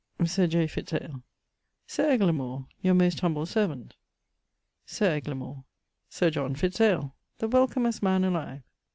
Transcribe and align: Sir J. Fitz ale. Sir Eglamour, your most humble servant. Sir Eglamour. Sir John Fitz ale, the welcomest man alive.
Sir 0.25 0.47
J. 0.47 0.65
Fitz 0.65 0.93
ale. 0.93 1.21
Sir 1.85 2.09
Eglamour, 2.09 2.65
your 2.81 2.95
most 2.95 3.19
humble 3.19 3.45
servant. 3.45 3.93
Sir 4.83 5.11
Eglamour. 5.15 5.63
Sir 6.09 6.31
John 6.31 6.55
Fitz 6.55 6.81
ale, 6.81 7.11
the 7.37 7.47
welcomest 7.47 8.01
man 8.01 8.23
alive. 8.23 8.63